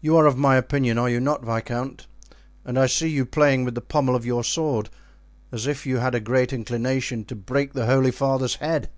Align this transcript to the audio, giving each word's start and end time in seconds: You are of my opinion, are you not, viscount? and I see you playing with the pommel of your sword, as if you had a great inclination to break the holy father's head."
You 0.00 0.16
are 0.16 0.24
of 0.24 0.38
my 0.38 0.56
opinion, 0.56 0.96
are 0.96 1.10
you 1.10 1.20
not, 1.20 1.44
viscount? 1.44 2.06
and 2.64 2.78
I 2.78 2.86
see 2.86 3.10
you 3.10 3.26
playing 3.26 3.66
with 3.66 3.74
the 3.74 3.82
pommel 3.82 4.16
of 4.16 4.24
your 4.24 4.42
sword, 4.42 4.88
as 5.52 5.66
if 5.66 5.84
you 5.84 5.98
had 5.98 6.14
a 6.14 6.18
great 6.18 6.50
inclination 6.50 7.26
to 7.26 7.36
break 7.36 7.74
the 7.74 7.84
holy 7.84 8.10
father's 8.10 8.54
head." 8.54 8.88